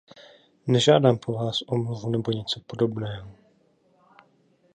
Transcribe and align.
Nežádám 0.67 1.17
po 1.17 1.33
vás 1.33 1.61
omluvu 1.61 2.09
nebo 2.09 2.31
něco 2.31 2.59
podobného. 2.67 3.31